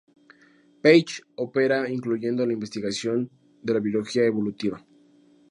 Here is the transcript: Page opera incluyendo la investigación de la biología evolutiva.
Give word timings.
Page 0.81 1.21
opera 1.37 1.87
incluyendo 1.87 2.43
la 2.47 2.53
investigación 2.53 3.29
de 3.61 3.71
la 3.75 3.79
biología 3.81 4.23
evolutiva. 4.25 4.83